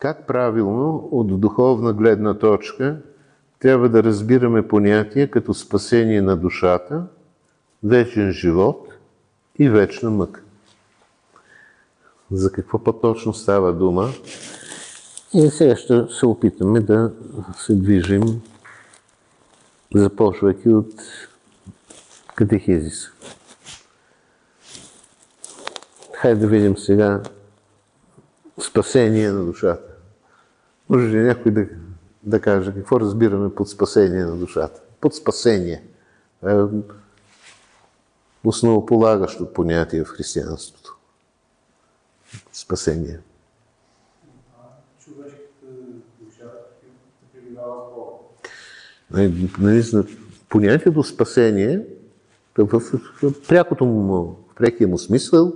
Как 0.00 0.26
правилно 0.26 1.08
от 1.12 1.40
духовна 1.40 1.92
гледна 1.92 2.34
точка 2.34 2.96
трябва 3.58 3.88
да 3.88 4.02
разбираме 4.02 4.68
понятия 4.68 5.30
като 5.30 5.54
спасение 5.54 6.22
на 6.22 6.36
душата, 6.36 7.06
вечен 7.84 8.32
живот 8.32 8.88
и 9.58 9.68
вечна 9.68 10.10
мъка? 10.10 10.40
За 12.30 12.52
какво 12.52 12.78
по-точно 12.78 13.34
става 13.34 13.72
дума? 13.72 14.08
И 15.34 15.50
сега 15.50 15.76
ще 15.76 16.04
се 16.10 16.26
опитаме 16.26 16.80
да 16.80 17.12
се 17.56 17.74
движим, 17.74 18.42
започвайки 19.94 20.68
от 20.68 20.92
катехизис. 22.34 23.10
Хайде 26.12 26.40
да 26.40 26.46
видим 26.46 26.76
сега 26.76 27.22
спасение 28.60 29.32
на 29.32 29.44
душата. 29.44 29.87
Може 30.88 31.06
ли 31.08 31.22
някой 31.22 31.52
да, 31.52 31.66
да 32.22 32.40
каже 32.40 32.74
какво 32.74 33.00
разбираме 33.00 33.54
под 33.54 33.68
спасение 33.68 34.24
на 34.24 34.36
душата? 34.36 34.80
Под 35.00 35.14
спасение. 35.14 35.82
е 36.46 36.54
основополагащо 38.44 39.52
понятие 39.52 40.04
в 40.04 40.08
християнството. 40.08 40.96
Спасение. 42.52 43.20
Наистина, 49.58 50.04
понятието 50.48 51.02
спасение 51.02 51.86
в, 52.58 52.82
прякото 53.48 53.84
му, 53.84 54.24
в 54.52 54.54
прекия 54.54 54.88
му 54.88 54.98
смисъл 54.98 55.52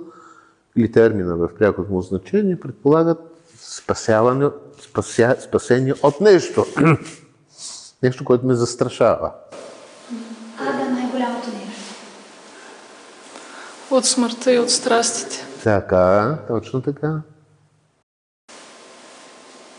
или 0.77 0.93
термина 0.93 1.37
в 1.37 1.51
прякото 1.59 1.93
му 1.93 2.03
значение 2.03 2.61
предполагат 2.61 3.19
спасяване, 3.57 4.51
спася, 4.83 5.37
спасение 5.41 5.95
от 6.03 6.21
нещо. 6.21 6.67
нещо, 8.03 8.25
което 8.25 8.47
ме 8.47 8.55
застрашава. 8.55 9.33
А, 10.59 10.65
да, 10.65 10.91
най-голямото 10.91 11.49
нещо. 11.49 11.95
От 13.91 14.05
смъртта 14.05 14.53
и 14.53 14.59
от 14.59 14.71
страстите. 14.71 15.47
Така, 15.63 16.39
точно 16.49 16.83
така. 16.83 17.21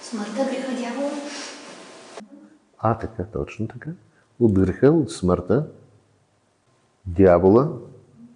Смъртта, 0.01 0.45
греха, 0.51 0.71
дявола. 0.81 1.11
А, 2.77 2.97
така, 2.97 3.23
точно 3.33 3.67
така. 3.67 3.89
От 4.39 4.59
греха, 4.59 4.91
от 4.91 5.11
смъртта, 5.11 5.65
дявола, 7.05 7.67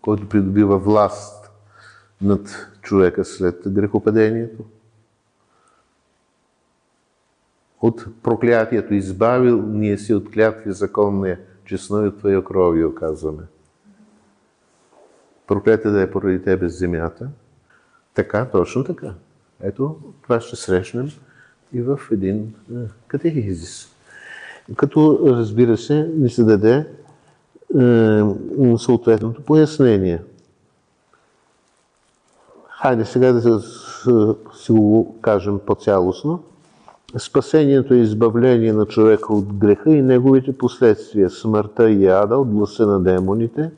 който 0.01 0.29
придобива 0.29 0.77
власт 0.77 1.49
над 2.21 2.67
човека 2.81 3.25
след 3.25 3.61
грехопадението. 3.67 4.63
От 7.81 8.05
проклятието 8.23 8.93
избавил 8.93 9.61
ние 9.61 9.97
си 9.97 10.13
от 10.13 10.31
клятви 10.31 10.71
законния, 10.71 11.39
честно 11.65 12.05
и 12.05 12.07
от 12.07 12.17
Твоя 12.17 12.43
крови, 12.43 12.85
оказваме. 12.85 13.43
Проклятие 15.47 15.91
да 15.91 16.01
е 16.01 16.11
поради 16.11 16.43
Тебе 16.43 16.69
земята. 16.69 17.29
Така, 18.13 18.45
точно 18.45 18.83
така. 18.83 19.13
Ето, 19.61 19.95
това 20.23 20.41
ще 20.41 20.55
срещнем 20.55 21.09
и 21.73 21.81
в 21.81 21.99
един 22.11 22.53
катехизис. 23.07 23.89
Като, 24.75 25.19
разбира 25.25 25.77
се, 25.77 26.11
ни 26.15 26.29
се 26.29 26.43
даде 26.43 26.87
е, 27.79 28.77
съответното 28.77 29.43
пояснение. 29.43 30.21
Хайде 32.69 33.05
сега 33.05 33.33
да 33.33 33.61
си 34.53 34.71
го 34.71 35.15
кажем 35.21 35.59
по-цялостно. 35.59 36.43
Спасението 37.15 37.93
е 37.93 37.97
избавление 37.97 38.73
на 38.73 38.85
човека 38.85 39.33
от 39.33 39.53
греха 39.53 39.89
и 39.89 40.01
неговите 40.01 40.57
последствия, 40.57 41.29
смъртта 41.29 41.89
и 41.89 42.07
ада, 42.07 42.37
от 42.37 42.47
гласа 42.47 42.87
на 42.87 42.99
демоните, 42.99 43.71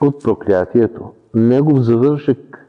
от 0.00 0.22
проклятието. 0.22 1.12
Негов 1.34 1.80
завършек 1.80 2.66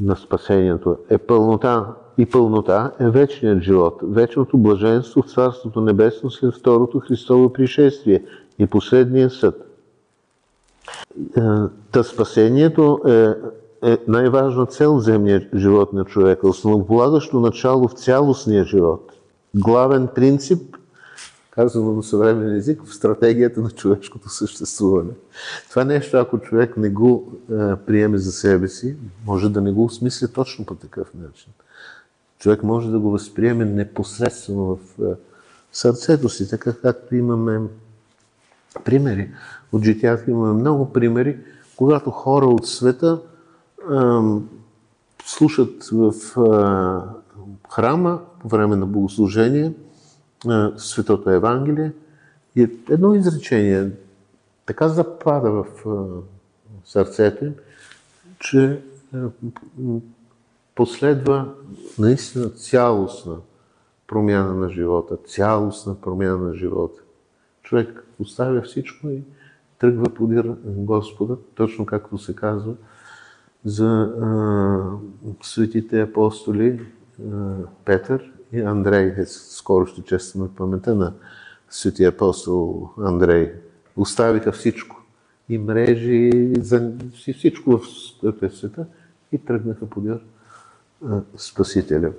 на 0.00 0.16
спасението 0.16 0.96
е 1.10 1.18
пълнота 1.18 1.86
и 2.18 2.26
пълнота 2.26 2.92
е 3.00 3.10
вечният 3.10 3.62
живот, 3.62 4.00
вечното 4.02 4.58
блаженство 4.58 5.22
в 5.22 5.30
Царството 5.30 5.80
Небесно 5.80 6.30
след 6.30 6.54
второто 6.54 7.00
Христово 7.00 7.52
пришествие 7.52 8.24
и 8.58 8.66
последния 8.66 9.30
съд. 9.30 9.68
Е, 11.36 11.40
та 11.92 12.02
спасението 12.02 13.00
е, 13.06 13.34
е 13.82 13.98
най-важна 14.08 14.66
цел 14.66 14.94
в 14.94 15.00
земния 15.00 15.48
живот 15.54 15.92
на 15.92 16.04
човека, 16.04 16.48
основополагащо 16.48 17.40
начало 17.40 17.88
в 17.88 17.92
цялостния 17.92 18.64
живот. 18.64 19.12
Главен 19.54 20.08
принцип, 20.14 20.76
казано 21.50 21.92
на 21.92 22.02
съвременен 22.02 22.56
език, 22.56 22.84
в 22.84 22.94
стратегията 22.94 23.60
на 23.60 23.70
човешкото 23.70 24.28
съществуване. 24.28 25.10
Това 25.70 25.84
нещо, 25.84 26.16
ако 26.16 26.38
човек 26.38 26.76
не 26.76 26.90
го 26.90 27.32
е, 27.50 27.76
приеме 27.76 28.18
за 28.18 28.32
себе 28.32 28.68
си, 28.68 28.96
може 29.26 29.48
да 29.48 29.60
не 29.60 29.72
го 29.72 29.84
осмисля 29.84 30.28
точно 30.28 30.66
по 30.66 30.74
такъв 30.74 31.14
начин. 31.14 31.52
Човек 32.38 32.62
може 32.62 32.90
да 32.90 32.98
го 32.98 33.10
възприеме 33.10 33.64
непосредствено 33.64 34.64
в 34.76 35.02
е, 35.02 35.14
сърцето 35.72 36.28
си, 36.28 36.50
така 36.50 36.72
както 36.72 37.14
имаме 37.14 37.60
примери. 38.84 39.30
От 39.72 39.84
житията 39.84 40.30
имаме 40.30 40.60
много 40.60 40.92
примери, 40.92 41.38
когато 41.76 42.10
хора 42.10 42.46
от 42.46 42.66
света 42.66 43.20
слушат 45.24 45.84
в 45.92 46.12
храма 47.70 48.20
по 48.40 48.48
време 48.48 48.76
на 48.76 48.86
богослужение 48.86 49.72
Светото 50.76 51.30
Евангелие 51.30 51.92
и 52.56 52.62
едно 52.88 53.14
изречение 53.14 53.90
така 54.66 54.88
запада 54.88 55.50
в 55.50 55.66
сърцето 56.84 57.44
им, 57.44 57.54
че 58.38 58.82
последва 60.74 61.54
наистина 61.98 62.50
цялостна 62.50 63.36
промяна 64.06 64.54
на 64.54 64.68
живота, 64.70 65.16
цялостна 65.16 66.00
промяна 66.00 66.38
на 66.38 66.54
живота. 66.54 67.00
Човек 67.62 68.04
оставя 68.18 68.62
всичко 68.62 69.08
и 69.08 69.22
тръгва 69.78 70.14
подир 70.14 70.54
Господа, 70.64 71.36
точно 71.54 71.86
както 71.86 72.18
се 72.18 72.34
казва 72.34 72.74
за 73.64 73.86
а, 73.86 75.42
светите 75.42 76.00
апостоли 76.00 76.80
а, 76.80 77.54
Петър 77.84 78.32
и 78.52 78.60
Андрей. 78.60 79.14
Е, 79.16 79.26
скоро 79.26 79.86
ще 79.86 80.02
честваме 80.02 80.48
памета 80.56 80.94
на 80.94 81.12
светия 81.70 82.08
апостол 82.08 82.90
Андрей. 82.98 83.52
Оставиха 83.96 84.52
всичко. 84.52 84.96
И 85.48 85.58
мрежи, 85.58 86.52
и 87.26 87.32
всичко 87.32 87.70
в 87.70 88.50
света 88.50 88.86
и 89.32 89.38
тръгнаха 89.38 89.86
подир 89.86 90.20
Спасителя. 91.36 92.12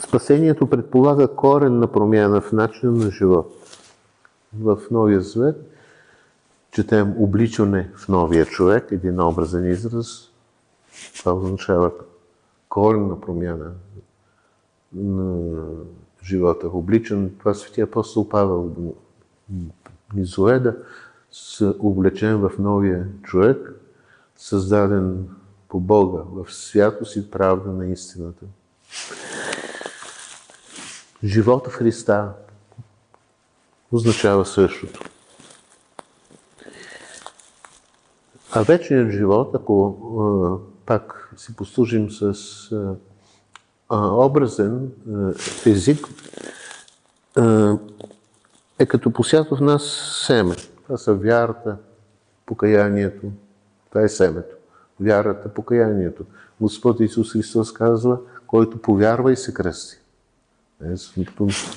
Спасението 0.00 0.66
предполага 0.66 1.28
коренна 1.28 1.86
промяна 1.92 2.40
в 2.40 2.52
начина 2.52 2.92
на 2.92 3.10
живот. 3.10 3.59
В 4.58 4.78
Новия 4.90 5.20
Завет 5.20 5.70
четем 6.70 7.14
обличане 7.18 7.90
в 7.96 8.08
новия 8.08 8.46
човек, 8.46 8.92
един 8.92 9.20
образен 9.20 9.70
израз. 9.70 10.30
Това 11.18 11.32
означава 11.32 11.92
коренна 12.68 13.20
промяна 13.20 13.72
на 14.92 15.56
живота. 16.22 16.68
Обличан, 16.68 17.30
това 17.38 17.54
светия 17.54 17.84
апостол 17.84 18.28
Павел 18.28 18.74
ни 20.14 20.24
да 20.38 20.76
са 21.32 21.74
облечен 21.78 22.36
в 22.36 22.52
новия 22.58 23.08
човек, 23.22 23.74
създаден 24.36 25.28
по 25.68 25.80
Бога, 25.80 26.22
в 26.26 26.54
святост 26.54 27.16
и 27.16 27.30
правда 27.30 27.70
на 27.70 27.86
истината. 27.86 28.44
Живота 31.24 31.70
Христа 31.70 32.32
означава 33.92 34.46
същото. 34.46 35.00
А 38.52 38.62
вечният 38.62 39.10
живот, 39.10 39.50
ако 39.54 39.96
пак 40.86 41.32
си 41.36 41.56
послужим 41.56 42.10
с 42.10 42.34
образен 43.90 44.92
език, 45.66 46.08
е 48.78 48.86
като 48.86 49.10
посято 49.10 49.56
в 49.56 49.60
нас 49.60 49.82
семе. 50.26 50.54
Това 50.84 50.96
са 50.96 51.14
вярата, 51.14 51.76
покаянието. 52.46 53.26
Това 53.88 54.02
е 54.02 54.08
семето. 54.08 54.56
Вярата, 55.00 55.48
покаянието. 55.48 56.24
Господ 56.60 57.00
Исус 57.00 57.32
Христос 57.32 57.72
казва, 57.72 58.18
който 58.46 58.82
повярва 58.82 59.32
и 59.32 59.36
се 59.36 59.54
кръсти. 59.54 59.96
Е, 60.84 60.94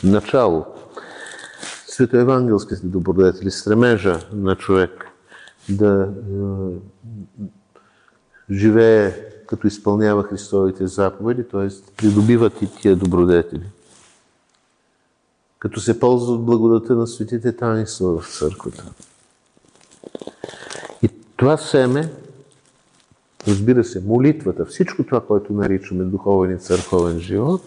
начало. 0.04 0.66
Светоевангелските 1.94 2.88
добродетели, 2.88 3.51
стремежа 3.51 4.19
на 4.34 4.56
човек 4.56 5.06
да 5.69 6.10
е, 6.10 6.34
живее 8.54 9.12
като 9.48 9.68
изпълнява 9.68 10.24
Христовите 10.24 10.88
заповеди, 10.88 11.44
т.е. 11.44 11.68
придобиват 11.98 12.62
и 12.62 12.75
тия 12.75 12.95
добродетели. 12.95 13.69
Като 15.60 15.80
се 15.80 16.00
ползва 16.00 16.34
от 16.34 16.45
благодата 16.45 16.95
на 16.95 17.07
светите 17.07 17.56
таинства 17.56 18.19
в 18.19 18.38
църквата. 18.38 18.86
И 21.01 21.10
това 21.36 21.57
семе, 21.57 22.13
разбира 23.48 23.84
се, 23.84 24.04
молитвата, 24.06 24.66
всичко 24.66 25.04
това, 25.04 25.22
което 25.22 25.54
наричаме 25.54 26.04
духовен 26.04 26.56
и 26.56 26.60
църковен 26.60 27.19
живот, 27.19 27.62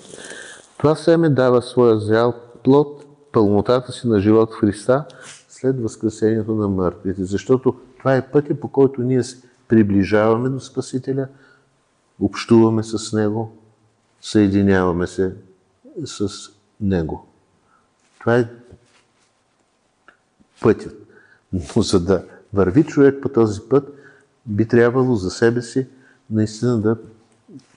това 0.78 0.96
семе 0.96 1.28
дава 1.28 1.62
своя 1.62 1.98
зрял 1.98 2.34
плод, 2.64 2.95
пълнотата 3.36 3.92
си 3.92 4.08
на 4.08 4.20
живот 4.20 4.54
в 4.54 4.56
Христа 4.56 5.04
след 5.48 5.80
възкресението 5.80 6.54
на 6.54 6.68
мъртвите. 6.68 7.24
Защото 7.24 7.76
това 7.98 8.16
е 8.16 8.30
пътя, 8.30 8.60
по 8.60 8.68
който 8.68 9.02
ние 9.02 9.22
се 9.22 9.42
приближаваме 9.68 10.48
до 10.48 10.60
Спасителя, 10.60 11.28
общуваме 12.20 12.82
с 12.82 13.12
Него, 13.12 13.56
съединяваме 14.20 15.06
се 15.06 15.34
с 16.04 16.28
Него. 16.80 17.26
Това 18.20 18.38
е 18.38 18.48
пътят. 20.62 20.96
Но 21.52 21.82
за 21.82 22.00
да 22.00 22.24
върви 22.52 22.84
човек 22.84 23.22
по 23.22 23.28
този 23.28 23.60
път, 23.68 23.94
би 24.46 24.68
трябвало 24.68 25.14
за 25.14 25.30
себе 25.30 25.62
си 25.62 25.86
наистина 26.30 26.80
да 26.80 26.96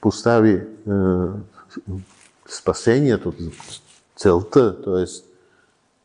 постави 0.02 0.52
е, 0.52 0.64
спасението, 2.48 3.34
целта, 4.16 4.82
т.е. 4.82 5.29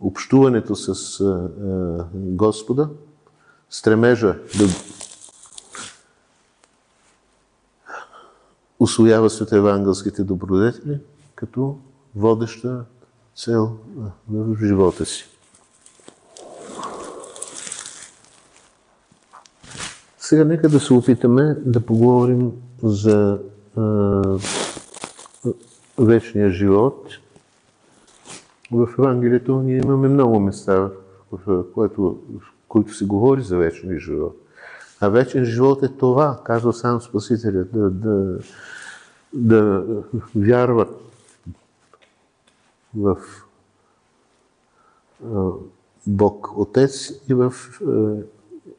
общуването 0.05 0.77
с 0.77 1.21
е, 1.21 1.25
Господа, 2.15 2.89
стремежа 3.71 4.39
да 4.59 4.65
освоява 8.79 9.31
евангелските 9.53 10.25
добродетели 10.25 11.01
като 11.35 11.79
водеща 12.17 12.85
цел 13.37 13.77
в 14.29 14.57
живота 14.67 15.07
си. 15.07 15.25
Сега 20.19 20.45
нека 20.45 20.69
да 20.69 20.81
се 20.81 20.95
опитаме 20.95 21.57
да 21.67 21.81
поговорим 21.81 22.53
за 22.83 23.39
а, 23.77 24.23
вечния 25.99 26.51
живот. 26.51 27.09
В 28.73 28.89
Евангелието 28.99 29.63
ние 29.63 29.77
имаме 29.77 30.09
много 30.09 30.41
места, 30.41 30.91
в 31.33 31.65
което, 31.75 32.21
в 32.41 32.53
които 32.69 32.95
се 32.95 33.05
говори 33.05 33.43
за 33.43 33.57
вечния 33.57 33.99
живот. 33.99 34.37
А 35.01 35.09
вечен 35.09 35.45
живот 35.45 35.83
е 35.83 35.89
това, 35.89 36.41
казва 36.45 36.73
сам 36.73 37.01
Спасителя, 37.01 37.65
да, 37.65 37.91
да, 37.91 38.39
да 39.33 39.85
вярват 40.37 41.01
в 42.97 43.17
Бог 46.07 46.51
Отец 46.57 47.11
и 47.29 47.35
в 47.35 47.55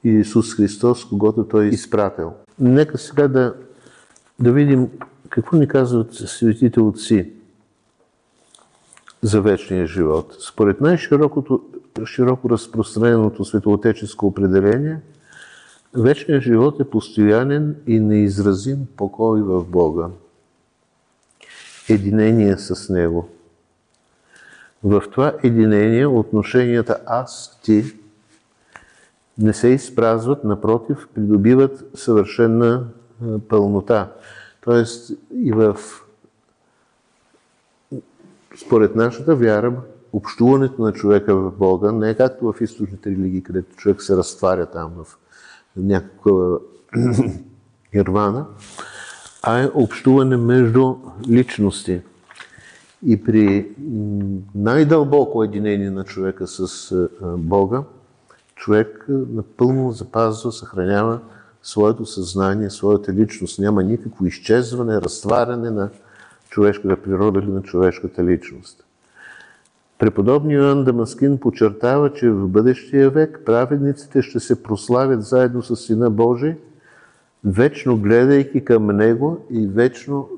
Исус 0.03 0.55
Христос, 0.55 1.05
когато 1.05 1.47
Той 1.47 1.65
е 1.65 1.69
изпратил. 1.69 2.33
Нека 2.59 2.97
сега 2.97 3.27
да, 3.27 3.55
да 4.39 4.51
видим 4.51 4.89
какво 5.29 5.57
ни 5.57 5.67
казват 5.67 6.13
светите 6.13 6.81
отци 6.81 7.33
за 9.25 9.41
вечния 9.41 9.87
живот. 9.87 10.35
Според 10.39 10.81
най-широко 10.81 11.61
широко 12.05 12.49
разпространеното 12.49 13.45
светоотеческо 13.45 14.27
определение, 14.27 14.99
вечният 15.93 16.43
живот 16.43 16.79
е 16.79 16.89
постоянен 16.89 17.75
и 17.87 17.99
неизразим 17.99 18.87
покой 18.97 19.41
в 19.41 19.65
Бога. 19.65 20.07
Единение 21.89 22.57
с 22.57 22.89
Него. 22.89 23.29
В 24.83 25.03
това 25.11 25.33
единение 25.43 26.07
отношенията 26.07 26.97
аз, 27.05 27.59
ти 27.63 27.83
не 29.37 29.53
се 29.53 29.67
изпразват, 29.67 30.43
напротив, 30.43 31.07
придобиват 31.15 31.85
съвършена 31.93 32.83
пълнота. 33.49 34.11
Тоест 34.61 35.11
и 35.31 35.51
в 35.51 35.77
според 38.57 38.95
нашата 38.95 39.35
вяра, 39.35 39.73
общуването 40.13 40.81
на 40.81 40.93
човека 40.93 41.35
в 41.35 41.51
Бога 41.51 41.91
не 41.91 42.09
е 42.09 42.15
както 42.15 42.53
в 42.53 42.61
източните 42.61 43.09
религии, 43.09 43.43
където 43.43 43.75
човек 43.75 44.01
се 44.01 44.17
разтваря 44.17 44.65
там 44.65 44.91
в 44.97 45.17
някаква 45.77 46.57
ирвана, 47.93 48.45
а 49.43 49.59
е 49.59 49.69
общуване 49.73 50.37
между 50.37 50.95
личности. 51.29 52.01
И 53.05 53.23
при 53.23 53.69
най-дълбоко 54.55 55.43
единение 55.43 55.89
на 55.89 56.03
човека 56.03 56.47
с 56.47 56.91
Бога, 57.37 57.83
човек 58.55 59.05
напълно 59.09 59.91
запазва, 59.91 60.51
съхранява 60.51 61.19
своето 61.63 62.05
съзнание, 62.05 62.69
своята 62.69 63.13
личност. 63.13 63.59
Няма 63.59 63.83
никакво 63.83 64.25
изчезване, 64.25 65.01
разтваряне 65.01 65.71
на 65.71 65.89
човешката 66.55 66.95
природа 66.95 67.39
или 67.39 67.51
на 67.51 67.61
човешката 67.61 68.23
личност. 68.23 68.85
Преподобният 69.99 70.63
Йоан 70.63 70.83
Дамаскин 70.83 71.37
подчертава, 71.37 72.13
че 72.13 72.29
в 72.29 72.47
бъдещия 72.47 73.09
век 73.09 73.41
праведниците 73.45 74.21
ще 74.21 74.39
се 74.39 74.63
прославят 74.63 75.23
заедно 75.23 75.63
с 75.63 75.75
Сина 75.75 76.09
Божий, 76.09 76.55
вечно 77.43 77.97
гледайки 77.97 78.65
към 78.65 78.87
Него 78.87 79.45
и 79.51 79.67
вечно 79.67 80.29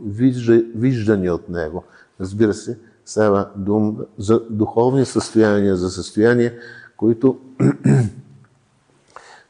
виждани 0.75 1.29
от 1.29 1.49
Него. 1.49 1.83
Разбира 2.21 2.53
се, 2.53 2.77
става 3.05 3.49
дума 3.55 3.93
за 4.17 4.41
духовни 4.49 5.05
състояния, 5.05 5.75
за 5.75 5.89
състояния, 5.89 6.53
които 6.97 7.39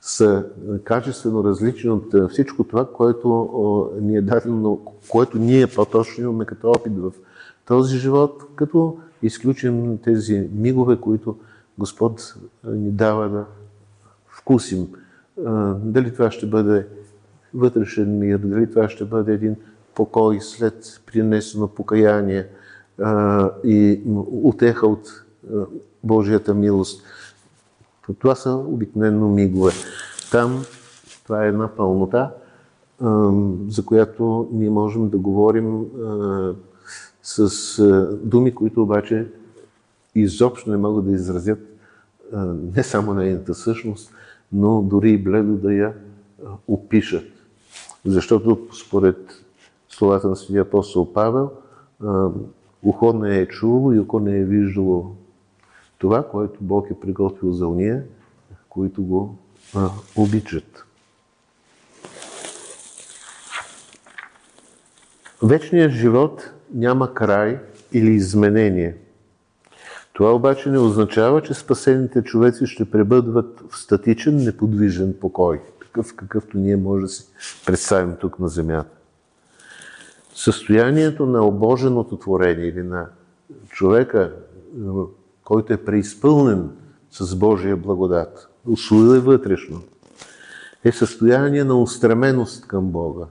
са 0.07 0.45
качествено 0.83 1.43
различни 1.43 1.89
от 1.89 2.13
всичко 2.29 2.63
това, 2.63 2.91
което 2.93 3.91
ни 4.01 4.17
е 4.17 4.21
дадено, 4.21 4.79
което 5.09 5.37
ние 5.37 5.67
по-точно 5.67 6.23
имаме 6.23 6.45
като 6.45 6.71
опит 6.71 6.93
в 6.97 7.11
този 7.65 7.97
живот, 7.97 8.43
като 8.55 8.97
изключим 9.21 9.97
тези 9.97 10.49
мигове, 10.53 10.97
които 11.01 11.37
Господ 11.77 12.35
ни 12.63 12.91
дава 12.91 13.29
да 13.29 13.45
вкусим. 14.29 14.87
Дали 15.75 16.13
това 16.13 16.31
ще 16.31 16.45
бъде 16.45 16.87
вътрешен 17.53 18.19
мир, 18.19 18.37
дали 18.37 18.69
това 18.69 18.89
ще 18.89 19.05
бъде 19.05 19.33
един 19.33 19.55
покой 19.95 20.41
след 20.41 21.01
принесено 21.05 21.67
покаяние 21.67 22.47
и 23.63 24.01
отеха 24.43 24.87
от 24.87 25.23
Божията 26.03 26.53
милост. 26.53 27.03
Това 28.13 28.35
са 28.35 28.55
обикновено 28.55 29.29
мигове. 29.29 29.71
Там 30.31 30.63
това 31.23 31.45
е 31.45 31.47
една 31.47 31.67
пълнота, 31.67 32.31
за 33.67 33.85
която 33.85 34.49
ние 34.51 34.69
можем 34.69 35.09
да 35.09 35.17
говорим 35.17 35.85
с 37.23 37.83
думи, 38.23 38.55
които 38.55 38.83
обаче 38.83 39.27
изобщо 40.15 40.69
не 40.69 40.77
могат 40.77 41.05
да 41.05 41.11
изразят 41.11 41.59
не 42.73 42.83
само 42.83 43.13
нейната 43.13 43.53
същност, 43.53 44.11
но 44.51 44.81
дори 44.81 45.11
и 45.11 45.23
бледо 45.23 45.53
да 45.53 45.73
я 45.73 45.93
опишат. 46.67 47.25
Защото 48.05 48.67
според 48.85 49.43
словата 49.89 50.27
на 50.27 50.35
Светия 50.35 50.61
апостол 50.61 51.13
Павел, 51.13 51.49
ухо 52.83 53.13
не 53.13 53.39
е 53.39 53.47
чуло 53.47 53.93
и 53.93 53.99
око 53.99 54.19
не 54.19 54.37
е 54.37 54.43
виждало 54.43 55.15
това, 55.97 56.27
което 56.27 56.57
Бог 56.61 56.87
е 56.91 56.99
приготвил 56.99 57.51
за 57.51 57.67
уния, 57.67 58.03
които 58.69 59.03
го 59.03 59.37
а, 59.75 59.89
обичат. 60.15 60.85
Вечният 65.43 65.91
живот 65.91 66.51
няма 66.73 67.13
край 67.13 67.59
или 67.93 68.11
изменение. 68.11 68.97
Това 70.13 70.33
обаче 70.33 70.69
не 70.69 70.79
означава, 70.79 71.41
че 71.41 71.53
спасените 71.53 72.23
човеци 72.23 72.65
ще 72.67 72.91
пребъдват 72.91 73.63
в 73.69 73.77
статичен, 73.77 74.35
неподвижен 74.37 75.15
покой, 75.21 75.61
такъв 75.81 76.15
какъвто 76.15 76.57
ние 76.57 76.75
може 76.75 77.01
да 77.01 77.07
си 77.07 77.25
представим 77.65 78.15
тук 78.19 78.39
на 78.39 78.47
Земята. 78.47 78.97
Състоянието 80.35 81.25
на 81.25 81.45
обоженото 81.45 82.17
творение 82.17 82.65
или 82.65 82.83
на 82.83 83.05
човека, 83.69 84.33
който 85.47 85.73
е 85.73 85.85
преизпълнен 85.85 86.69
с 87.11 87.35
Божия 87.35 87.77
благодат, 87.77 88.49
усвоил 88.65 89.15
е 89.15 89.19
вътрешно, 89.19 89.81
е 90.83 90.91
състояние 90.91 91.63
на 91.63 91.81
устременост 91.81 92.67
към 92.67 92.85
Бога, 92.85 93.25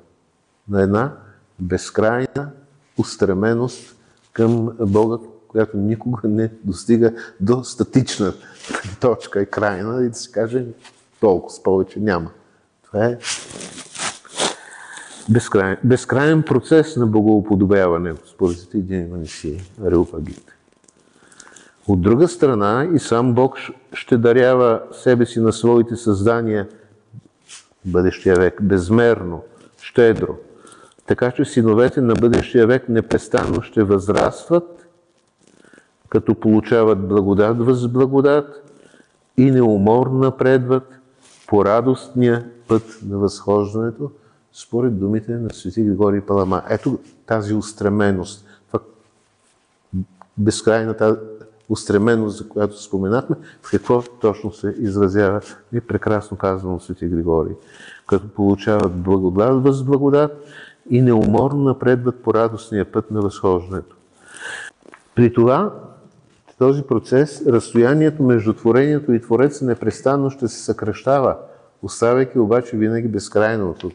на 0.69 0.83
една 0.83 1.17
безкрайна 1.59 2.51
устременост 2.99 3.97
към 4.33 4.77
Бога, 4.81 5.17
която 5.49 5.77
никога 5.77 6.29
не 6.29 6.53
достига 6.65 7.13
до 7.41 7.65
статична 7.65 8.35
точка 9.01 9.43
и 9.43 9.51
крайна 9.51 10.05
и 10.05 10.09
да 10.09 10.15
се 10.15 10.33
каже 10.33 10.65
толкова, 11.21 11.63
повече 11.63 12.01
няма. 12.01 12.31
Това 12.85 13.05
е 13.05 13.19
безкрайен, 15.29 15.77
безкрайен 15.85 16.43
процес 16.43 16.97
на 16.97 17.07
богоуподобяване, 17.07 18.15
според 18.35 18.75
един 18.75 19.09
Манисий, 19.11 19.61
Реупагит. 19.85 20.56
От 21.89 22.01
друга 22.01 22.29
страна 22.29 22.89
и 22.95 22.99
сам 22.99 23.35
Бог 23.35 23.57
ще 23.93 24.19
дарява 24.19 24.83
себе 24.93 25.27
си 25.27 25.41
на 25.41 25.53
своите 25.53 25.97
създания 25.97 26.69
бъдещия 27.85 28.37
век 28.37 28.63
безмерно, 28.63 29.43
щедро. 29.83 30.37
Така 31.07 31.31
че 31.31 31.45
синовете 31.45 32.01
на 32.01 32.15
бъдещия 32.15 32.67
век 32.67 32.89
непрестанно 32.89 33.63
ще 33.63 33.83
възрастват, 33.83 34.89
като 36.09 36.35
получават 36.35 37.09
благодат 37.09 37.59
въз 37.59 37.89
благодат 37.89 38.73
и 39.37 39.51
неуморно 39.51 40.19
напредват 40.19 40.93
по 41.47 41.65
радостния 41.65 42.47
път 42.69 42.99
на 43.09 43.19
възхождането, 43.19 44.11
според 44.53 44.99
думите 44.99 45.33
на 45.33 45.51
свети 45.51 45.83
Григорий 45.83 46.21
Палама. 46.21 46.63
Ето 46.69 46.99
тази 47.27 47.55
устременост, 47.55 48.47
безкрайната 50.39 51.21
устременост, 51.69 52.39
за 52.39 52.49
която 52.49 52.83
споменахме, 52.83 53.37
в 53.63 53.71
какво 53.71 54.03
точно 54.03 54.53
се 54.53 54.75
изразява 54.79 55.41
и 55.73 55.81
прекрасно 55.81 56.37
казано 56.37 56.81
свети 56.81 57.07
Григорий. 57.07 57.55
Като 58.07 58.29
получават 58.29 58.93
благодат 58.93 59.63
въз 59.63 59.83
благодат 59.83 60.45
и 60.91 61.03
неуморно 61.03 61.63
напредват 61.63 62.23
по 62.23 62.35
радостния 62.35 62.93
път 62.93 63.11
на 63.11 63.21
възхождането. 63.21 63.97
При 65.15 65.33
това, 65.33 65.75
този 66.59 66.83
процес, 66.83 67.47
разстоянието 67.47 68.23
между 68.23 68.53
творението 68.53 69.13
и 69.13 69.21
Твореца 69.21 69.65
непрестанно 69.65 70.31
ще 70.31 70.49
се 70.49 70.65
съкръщава, 70.65 71.37
оставяйки 71.83 72.39
обаче 72.39 72.77
винаги 72.77 73.09
безкрайното. 73.09 73.91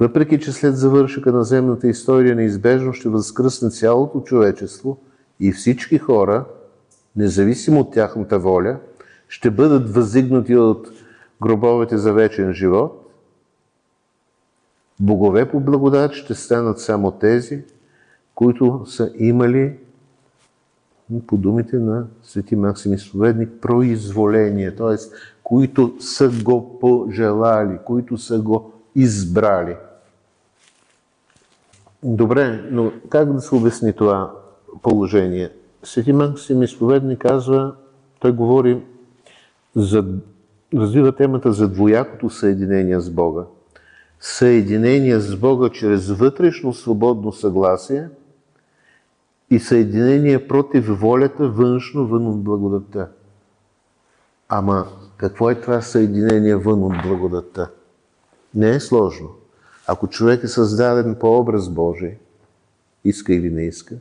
Въпреки, 0.00 0.40
че 0.40 0.52
след 0.52 0.76
завършъка 0.76 1.32
на 1.32 1.44
земната 1.44 1.88
история 1.88 2.36
неизбежно 2.36 2.92
ще 2.92 3.08
възкръсне 3.08 3.70
цялото 3.70 4.20
човечество 4.20 4.98
и 5.40 5.52
всички 5.52 5.98
хора, 5.98 6.44
независимо 7.16 7.80
от 7.80 7.92
тяхната 7.92 8.38
воля, 8.38 8.76
ще 9.28 9.50
бъдат 9.50 9.94
възигнати 9.94 10.56
от 10.56 10.88
гробовете 11.42 11.98
за 11.98 12.12
вечен 12.12 12.52
живот, 12.52 13.10
богове 15.00 15.50
по 15.50 15.60
благодат 15.60 16.12
ще 16.12 16.34
станат 16.34 16.80
само 16.80 17.10
тези, 17.10 17.64
които 18.34 18.82
са 18.86 19.12
имали, 19.18 19.76
по 21.26 21.36
думите 21.36 21.78
на 21.78 22.06
свети 22.22 22.56
Максим 22.56 22.92
Изповедник, 22.92 23.50
произволение, 23.60 24.76
т.е. 24.76 24.96
които 25.42 25.94
са 26.00 26.30
го 26.42 26.78
пожелали, 26.78 27.78
които 27.84 28.18
са 28.18 28.40
го 28.40 28.72
избрали. 28.94 29.76
Добре, 32.02 32.68
но 32.70 32.92
как 33.08 33.32
да 33.32 33.40
се 33.40 33.54
обясни 33.54 33.92
това 33.92 34.39
положение? 34.82 35.50
Свети 35.82 36.12
Максим 36.12 36.62
Изповедник 36.62 37.18
казва, 37.18 37.74
той 38.20 38.32
говори 38.32 38.82
за, 39.76 40.04
развива 40.74 41.12
темата 41.12 41.52
за 41.52 41.68
двоякото 41.68 42.30
съединение 42.30 43.00
с 43.00 43.10
Бога. 43.10 43.44
Съединение 44.20 45.20
с 45.20 45.36
Бога 45.36 45.68
чрез 45.68 46.10
вътрешно 46.10 46.72
свободно 46.72 47.32
съгласие 47.32 48.08
и 49.50 49.58
съединение 49.58 50.48
против 50.48 51.00
волята 51.00 51.48
външно 51.48 52.06
вън 52.06 52.26
от 52.26 52.42
благодатта. 52.42 53.08
Ама 54.48 54.86
какво 55.16 55.50
е 55.50 55.60
това 55.60 55.80
съединение 55.80 56.56
вън 56.56 56.82
от 56.82 57.02
благодатта? 57.02 57.70
Не 58.54 58.70
е 58.70 58.80
сложно. 58.80 59.28
Ако 59.86 60.08
човек 60.08 60.44
е 60.44 60.48
създаден 60.48 61.16
по 61.20 61.38
образ 61.38 61.68
Божий, 61.68 62.16
иска 63.04 63.34
или 63.34 63.50
не 63.50 63.62
иска, 63.62 63.96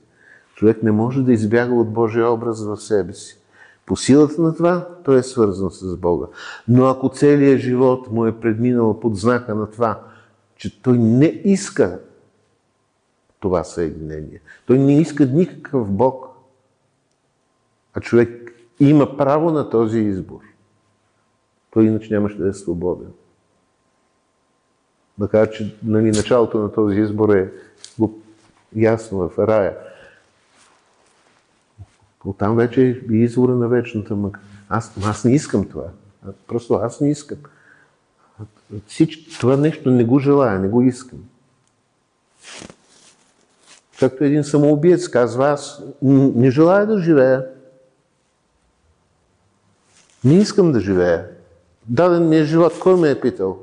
човек 0.59 0.83
не 0.83 0.91
може 0.91 1.23
да 1.23 1.33
избяга 1.33 1.73
от 1.73 1.93
Божия 1.93 2.29
образ 2.29 2.65
в 2.65 2.77
себе 2.77 3.13
си. 3.13 3.37
По 3.85 3.95
силата 3.95 4.41
на 4.41 4.55
това, 4.55 4.87
той 5.03 5.19
е 5.19 5.23
свързан 5.23 5.71
с 5.71 5.97
Бога. 5.97 6.27
Но 6.67 6.85
ако 6.85 7.09
целият 7.09 7.59
живот 7.59 8.11
му 8.11 8.25
е 8.25 8.39
предминал 8.39 8.99
под 8.99 9.15
знака 9.15 9.55
на 9.55 9.71
това, 9.71 10.01
че 10.55 10.81
той 10.81 10.97
не 10.97 11.25
иска 11.25 11.99
това 13.39 13.63
съединение, 13.63 14.41
той 14.65 14.79
не 14.79 14.99
иска 14.99 15.25
никакъв 15.25 15.91
Бог, 15.91 16.27
а 17.93 18.01
човек 18.01 18.53
има 18.79 19.17
право 19.17 19.51
на 19.51 19.69
този 19.69 19.99
избор, 19.99 20.39
той 21.71 21.85
иначе 21.85 22.13
нямаше 22.13 22.37
да 22.37 22.49
е 22.49 22.53
свободен. 22.53 23.11
Макар, 25.17 25.49
че 25.49 25.77
нали, 25.83 26.11
началото 26.11 26.59
на 26.59 26.71
този 26.71 26.99
избор 26.99 27.29
е 27.29 27.51
ясно 28.75 29.29
в 29.29 29.47
рая. 29.47 29.77
Оттам 32.25 32.55
вече 32.55 33.03
е 33.11 33.15
извора 33.15 33.55
на 33.55 33.67
вечната 33.67 34.15
мъка. 34.15 34.39
Аз, 34.69 34.93
аз 35.03 35.25
не 35.25 35.35
искам 35.35 35.69
това. 35.69 35.87
Просто 36.47 36.73
аз 36.73 37.01
не 37.01 37.09
искам. 37.11 37.37
Всичко, 38.87 39.39
това 39.39 39.57
нещо 39.57 39.91
не 39.91 40.03
го 40.03 40.19
желая, 40.19 40.59
не 40.59 40.67
го 40.67 40.81
искам. 40.81 41.19
Както 43.99 44.23
един 44.23 44.43
самоубиец 44.43 45.07
казва, 45.07 45.47
аз 45.47 45.83
не 46.01 46.51
желая 46.51 46.87
да 46.87 46.99
живея. 46.99 47.45
Не 50.23 50.33
искам 50.33 50.71
да 50.71 50.79
живея. 50.79 51.27
Даден 51.87 52.29
ми 52.29 52.37
е 52.37 52.43
живот. 52.43 52.79
Кой 52.79 52.95
ме 52.95 53.09
е 53.09 53.19
питал? 53.19 53.59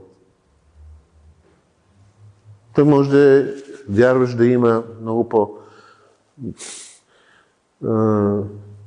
Той 2.74 2.84
може 2.84 3.10
да 3.10 3.40
е, 3.40 3.44
вярваш 3.88 4.34
да 4.34 4.46
има 4.46 4.84
много 5.00 5.28
по 5.28 5.58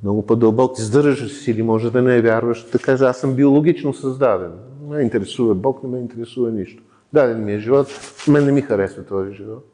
много 0.02 0.26
по-дълбок 0.26 0.78
издържаш 0.78 1.48
или 1.48 1.62
може 1.62 1.90
да 1.90 2.02
не 2.02 2.16
е 2.16 2.22
вярваш, 2.22 2.70
да 2.70 2.78
каже, 2.78 3.04
аз 3.04 3.20
съм 3.20 3.34
биологично 3.34 3.94
създаден. 3.94 4.52
Не 4.82 4.96
ме 4.96 5.02
интересува 5.02 5.54
Бог, 5.54 5.82
не 5.82 5.88
ме 5.88 5.98
интересува 5.98 6.50
нищо. 6.50 6.82
Даден 7.12 7.44
ми 7.44 7.52
е 7.52 7.58
живот, 7.58 7.88
мен 8.28 8.44
не 8.44 8.52
ми 8.52 8.62
харесва 8.62 9.04
този 9.04 9.34
живот. 9.34 9.66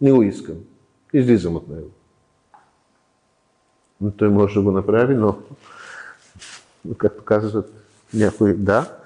Не 0.00 0.12
го 0.12 0.22
искам. 0.22 0.56
Излизам 1.12 1.56
от 1.56 1.68
него. 1.68 1.90
Но 4.00 4.10
той 4.10 4.28
може 4.28 4.54
да 4.54 4.62
го 4.62 4.70
направи, 4.70 5.14
но 5.14 5.38
както 6.96 7.24
казват 7.24 7.72
някои, 8.14 8.54
да, 8.54 8.96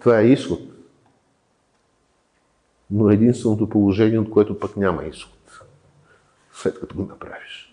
това 0.00 0.20
е 0.20 0.26
изход. 0.26 0.60
Но 2.90 3.10
единственото 3.10 3.68
положение, 3.68 4.18
от 4.18 4.30
което 4.30 4.58
пък 4.58 4.76
няма 4.76 5.04
изход 5.04 5.43
след 6.54 6.80
като 6.80 6.96
го 6.96 7.02
направиш. 7.02 7.70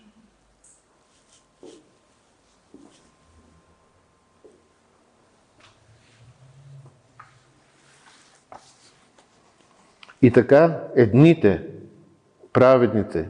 И 10.22 10.32
така, 10.32 10.80
едните, 10.96 11.66
праведните, 12.52 13.28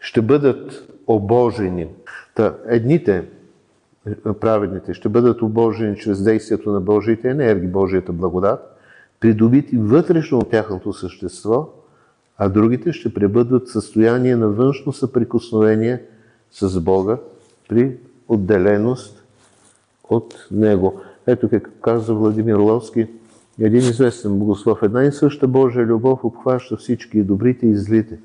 ще 0.00 0.22
бъдат 0.22 0.88
обожени. 1.06 1.88
Та, 2.34 2.56
едните, 2.66 3.28
праведните, 4.40 4.94
ще 4.94 5.08
бъдат 5.08 5.42
обожени 5.42 5.96
чрез 5.96 6.22
действието 6.22 6.72
на 6.72 6.80
Божиите 6.80 7.28
енергии, 7.28 7.68
Божията 7.68 8.12
благодат, 8.12 8.78
придобити 9.20 9.76
вътрешно 9.76 10.38
от 10.38 10.50
тяхното 10.50 10.92
същество– 10.92 11.68
а 12.38 12.48
другите 12.48 12.92
ще 12.92 13.14
пребъдват 13.14 13.68
в 13.68 13.72
състояние 13.72 14.36
на 14.36 14.48
външно 14.48 14.92
съприкосновение 14.92 16.02
с 16.50 16.80
Бога 16.80 17.18
при 17.68 17.96
отделеност 18.28 19.24
от 20.08 20.34
Него. 20.50 21.00
Ето 21.26 21.48
как 21.48 21.70
каза 21.82 22.14
Владимир 22.14 22.54
Ловски, 22.54 23.06
един 23.60 23.80
известен 23.80 24.38
богослов. 24.38 24.82
Една 24.82 25.04
и 25.04 25.12
съща 25.12 25.48
Божия 25.48 25.86
любов 25.86 26.24
обхваща 26.24 26.76
всички, 26.76 27.18
и 27.18 27.22
добрите 27.22 27.66
и 27.66 27.76
злите, 27.76 28.18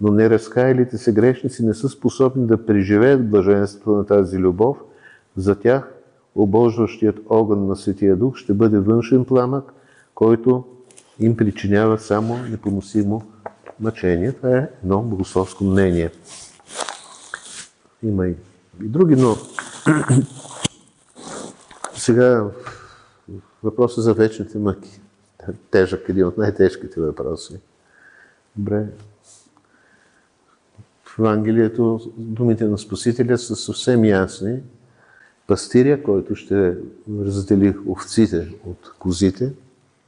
но 0.00 0.12
неразкаялите 0.12 0.98
се 0.98 1.12
грешници 1.12 1.66
не 1.66 1.74
са 1.74 1.88
способни 1.88 2.46
да 2.46 2.66
преживеят 2.66 3.30
блаженството 3.30 3.90
на 3.90 4.06
тази 4.06 4.38
любов. 4.38 4.76
За 5.36 5.54
тях 5.54 5.92
обожващият 6.34 7.20
огън 7.28 7.66
на 7.66 7.76
Светия 7.76 8.16
Дух 8.16 8.36
ще 8.36 8.54
бъде 8.54 8.78
външен 8.78 9.24
пламък, 9.24 9.72
който 10.14 10.64
им 11.20 11.36
причинява 11.36 11.98
само 11.98 12.36
непоносимо 12.50 13.22
мъчение. 13.80 14.32
Това 14.32 14.58
е 14.58 14.68
едно 14.82 15.02
богословско 15.02 15.64
мнение. 15.64 16.10
Има 18.02 18.28
и, 18.28 18.34
и 18.82 18.88
други, 18.88 19.16
но 19.16 19.36
сега 21.94 22.44
въпросът 23.62 24.04
за 24.04 24.14
вечните 24.14 24.58
мъки. 24.58 25.00
Тежък, 25.70 26.08
един 26.08 26.26
от 26.26 26.38
най-тежките 26.38 27.00
въпроси. 27.00 27.60
Добре. 28.56 28.86
В 31.04 31.18
Евангелието 31.18 32.00
думите 32.16 32.64
на 32.64 32.78
Спасителя 32.78 33.38
са 33.38 33.56
съвсем 33.56 34.04
ясни 34.04 34.60
пастиря, 35.46 36.02
който 36.02 36.34
ще 36.34 36.76
раздели 37.20 37.76
овците 37.88 38.54
от 38.64 38.94
козите. 38.98 39.52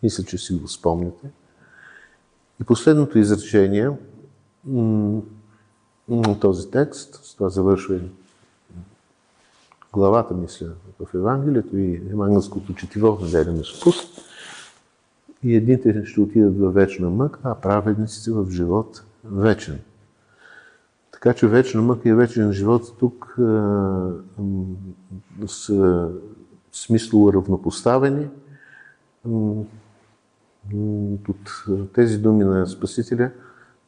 Мисля, 0.03 0.25
че 0.25 0.39
си 0.39 0.55
го 0.55 0.69
спомняте. 0.69 1.29
И 2.61 2.65
последното 2.65 3.19
изречение 3.19 3.91
на 6.09 6.41
този 6.41 6.71
текст, 6.71 7.25
с 7.25 7.35
това 7.35 7.49
завършва 7.49 7.97
и 7.97 8.01
главата, 9.93 10.35
мисля, 10.35 10.67
в 11.01 11.15
Евангелието 11.15 11.77
и 11.77 11.95
евангелското 11.95 12.75
четиво 12.75 13.17
в 13.17 13.23
неделя 13.23 13.53
на. 13.53 13.95
И 15.43 15.55
едните 15.55 16.05
ще 16.05 16.21
отидат 16.21 16.59
във 16.59 16.75
вечна 16.75 17.11
мък, 17.11 17.39
а 17.43 17.55
праведниците 17.55 18.31
в 18.31 18.51
живот 18.51 19.03
вечен. 19.25 19.79
Така 21.13 21.35
че 21.35 21.47
вечна 21.47 21.83
мъка 21.83 22.09
и 22.09 22.13
вечен 22.13 22.53
живот 22.53 22.93
тук 22.99 23.35
а, 23.39 24.11
са 25.47 26.11
смислово 26.73 27.33
равнопоставени. 27.33 28.29
От 31.29 31.65
тези 31.95 32.19
думи 32.19 32.45
на 32.45 32.67
Спасителя, 32.67 33.31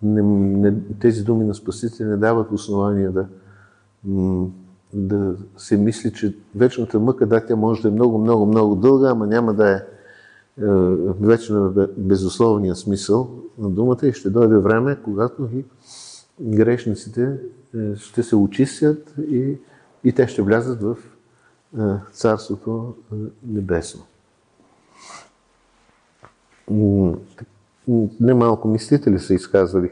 не, 0.03 0.23
не, 0.23 0.75
тези 1.01 1.25
думи 1.25 1.45
на 1.45 1.55
Спасителя 1.55 2.09
не 2.09 2.17
дават 2.17 2.53
основания 2.53 3.13
да, 3.13 3.27
да 4.95 5.37
се 5.57 5.77
мисли, 5.77 6.13
че 6.13 6.37
вечната 6.55 7.01
мъка, 7.01 7.27
да, 7.27 7.47
тя 7.47 7.57
може 7.57 7.83
да 7.83 7.89
е 7.89 7.91
много, 7.91 8.19
много, 8.19 8.47
много 8.47 8.75
дълга, 8.77 9.11
ама 9.11 9.27
няма 9.27 9.55
да 9.55 9.71
е, 9.71 9.75
е 9.75 9.83
вечна 11.21 11.89
безусловния 11.97 12.77
смисъл 12.77 13.31
на 13.59 13.71
думата 13.71 13.99
и 14.03 14.13
ще 14.13 14.31
дойде 14.31 14.57
време, 14.57 14.99
когато 15.05 15.49
и 15.53 15.65
грешниците 16.41 17.39
е, 17.77 17.97
ще 17.97 18.23
се 18.23 18.37
очистят 18.37 19.15
и, 19.31 19.59
и 20.05 20.13
те 20.13 20.29
ще 20.29 20.43
влязат 20.43 20.83
в 20.83 20.97
е, 21.79 21.83
Царството 22.13 22.95
Небесно. 23.47 24.03
Немалко 28.21 28.69
мислители 28.69 29.19
са 29.19 29.35
изказвали, 29.35 29.91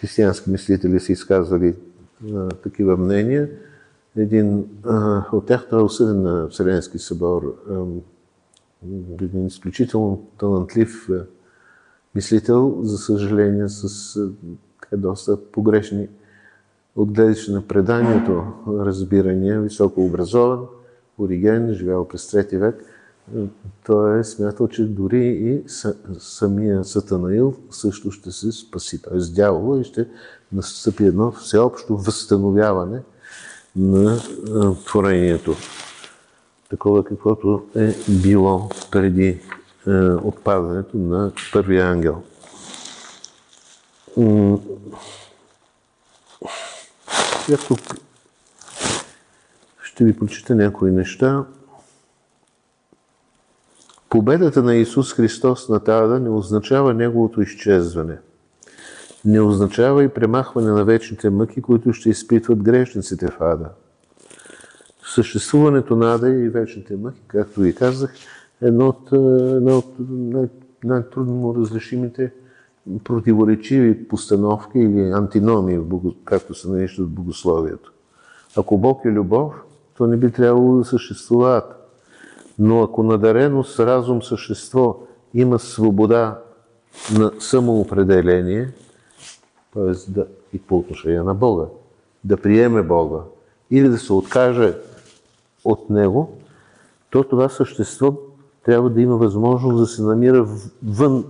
християнски 0.00 0.50
мислители 0.50 1.00
са 1.00 1.12
изказвали 1.12 1.74
такива 2.62 2.96
мнения. 2.96 3.50
Един 4.16 4.64
от 5.32 5.46
тях 5.46 5.66
той 5.70 5.80
е 5.80 5.82
осъден 5.82 6.22
на 6.22 6.48
Вселенски 6.48 6.98
събор, 6.98 7.56
един 9.20 9.46
изключително 9.46 10.26
талантлив 10.38 11.08
мислител, 12.14 12.78
за 12.82 12.98
съжаление, 12.98 13.68
с 13.68 14.14
така, 14.80 14.96
доста 14.96 15.36
погрешни 15.36 16.08
от 16.96 17.12
гледаща 17.12 17.52
на 17.52 17.66
преданието 17.66 18.44
разбирания, 18.68 19.60
високо 19.60 20.04
образован, 20.04 20.60
Ориген, 21.18 21.72
живял 21.72 22.08
през 22.08 22.30
трети 22.30 22.56
век. 22.56 22.84
Той 23.86 24.20
е 24.20 24.24
смятал, 24.24 24.68
че 24.68 24.84
дори 24.84 25.26
и 25.26 25.62
самия 26.18 26.84
Сатанаил 26.84 27.54
също 27.70 28.10
ще 28.10 28.30
се 28.30 28.52
спаси. 28.52 29.02
Т.е. 29.02 29.18
дявола 29.18 29.80
и 29.80 29.84
ще 29.84 30.08
настъпи 30.52 31.04
едно 31.04 31.32
всеобщо 31.32 31.96
възстановяване 31.96 33.02
на 33.76 34.20
творението. 34.86 35.54
Такова 36.70 37.04
каквото 37.04 37.66
е 37.76 37.94
било 38.08 38.68
преди 38.90 39.40
отпадането 40.22 40.96
на 40.96 41.32
първия 41.52 41.86
ангел. 41.86 42.22
Сега 47.44 47.58
тук 47.68 47.80
ще 49.82 50.04
ви 50.04 50.16
прочита 50.16 50.54
някои 50.54 50.90
неща. 50.90 51.44
Победата 54.12 54.62
на 54.62 54.74
Исус 54.74 55.14
Христос 55.14 55.68
на 55.68 55.80
Тада 55.80 56.20
не 56.20 56.30
означава 56.30 56.94
Неговото 56.94 57.42
изчезване. 57.42 58.18
Не 59.24 59.40
означава 59.40 60.04
и 60.04 60.08
премахване 60.08 60.70
на 60.70 60.84
вечните 60.84 61.30
мъки, 61.30 61.62
които 61.62 61.92
ще 61.92 62.10
изпитват 62.10 62.62
грешниците 62.62 63.26
в 63.26 63.40
Ада. 63.40 63.68
Съществуването 65.14 65.96
на 65.96 66.14
Ада 66.14 66.28
и 66.28 66.48
вечните 66.48 66.96
мъки, 66.96 67.20
както 67.26 67.60
ви 67.60 67.74
казах, 67.74 68.14
е 68.62 68.66
едно 68.66 68.88
от, 68.88 69.12
едно 69.56 69.78
от 69.78 69.94
най- 70.08 70.48
най-трудно 70.84 71.54
разрешимите 71.58 72.32
противоречиви 73.04 74.08
постановки 74.08 74.78
или 74.78 75.10
антиномии, 75.10 75.80
както 76.24 76.54
се 76.54 76.70
наричат 76.70 77.06
в 77.06 77.10
богословието. 77.10 77.92
Ако 78.56 78.78
Бог 78.78 79.04
е 79.04 79.12
любов, 79.12 79.54
то 79.96 80.06
не 80.06 80.16
би 80.16 80.30
трябвало 80.30 80.76
да 80.76 80.84
съществуват. 80.84 81.81
Но 82.58 82.82
ако 82.82 83.02
надарено 83.02 83.64
с 83.64 83.86
разум 83.86 84.22
същество 84.22 84.96
има 85.34 85.58
свобода 85.58 86.38
на 87.18 87.32
самоопределение, 87.38 88.72
т.е. 89.74 90.10
Да, 90.10 90.26
и 90.52 90.58
по 90.58 90.78
отношение 90.78 91.22
на 91.22 91.34
Бога, 91.34 91.64
да 92.24 92.36
приеме 92.36 92.82
Бога 92.82 93.18
или 93.70 93.88
да 93.88 93.98
се 93.98 94.12
откаже 94.12 94.74
от 95.64 95.90
Него, 95.90 96.38
то 97.10 97.24
това 97.24 97.48
същество 97.48 98.14
трябва 98.64 98.90
да 98.90 99.00
има 99.00 99.16
възможност 99.16 99.78
да 99.78 99.86
се 99.86 100.02
намира 100.02 100.48
вън 100.82 101.24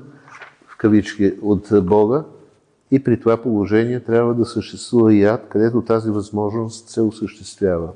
кавички 0.78 1.34
от 1.42 1.68
Бога 1.86 2.24
и 2.90 3.04
при 3.04 3.20
това 3.20 3.36
положение 3.36 4.00
трябва 4.00 4.34
да 4.34 4.44
съществува 4.44 5.14
и 5.14 5.24
ад, 5.24 5.46
където 5.48 5.82
тази 5.82 6.10
възможност 6.10 6.88
се 6.88 7.00
осъществява. 7.00 7.88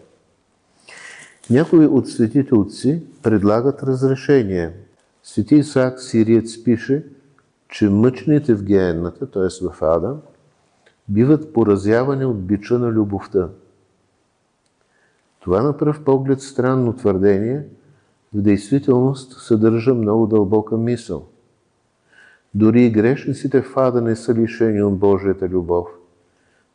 Някои 1.51 1.87
от 1.87 2.09
светите 2.09 2.55
отци 2.55 3.03
предлагат 3.23 3.83
разрешение. 3.83 4.73
Свети 5.23 5.57
Исаак 5.57 6.01
Сириец 6.01 6.65
пише, 6.65 7.05
че 7.69 7.91
мъчните 7.91 8.55
в 8.55 8.63
геенната, 8.63 9.31
т.е. 9.31 9.67
в 9.67 9.83
ада, 9.83 10.17
биват 11.09 11.53
поразявани 11.53 12.25
от 12.25 12.47
бича 12.47 12.79
на 12.79 12.89
любовта. 12.89 13.49
Това 15.41 15.63
на 15.63 15.77
пръв 15.77 16.05
поглед 16.05 16.41
странно 16.41 16.93
твърдение 16.93 17.65
в 18.35 18.41
действителност 18.41 19.41
съдържа 19.41 19.95
много 19.95 20.27
дълбока 20.27 20.77
мисъл– 20.77 21.27
дори 22.57 22.83
и 22.83 22.91
грешниците 22.91 23.63
в 23.63 23.77
ада 23.77 24.01
не 24.01 24.17
са 24.17 24.35
лишени 24.35 24.83
от 24.83 24.99
Божията 24.99 25.49
любов. 25.49 25.89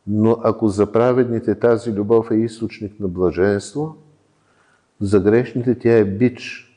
Но 0.07 0.37
ако 0.43 0.67
за 0.67 0.91
праведните 0.91 1.55
тази 1.55 1.93
любов 1.93 2.31
е 2.31 2.35
източник 2.35 2.99
на 2.99 3.07
блаженство, 3.07 3.95
за 5.01 5.19
грешните 5.19 5.79
тя 5.79 5.97
е 5.97 6.05
бич. 6.05 6.67